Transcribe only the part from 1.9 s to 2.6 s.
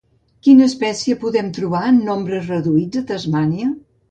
en nombres